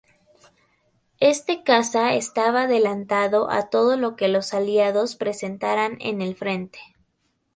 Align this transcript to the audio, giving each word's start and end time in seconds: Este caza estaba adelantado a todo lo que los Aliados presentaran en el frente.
Este 1.19 1.61
caza 1.61 2.15
estaba 2.15 2.63
adelantado 2.63 3.51
a 3.51 3.69
todo 3.69 3.97
lo 3.97 4.15
que 4.15 4.29
los 4.29 4.55
Aliados 4.55 5.15
presentaran 5.15 5.97
en 6.01 6.23
el 6.23 6.33
frente. 6.35 6.79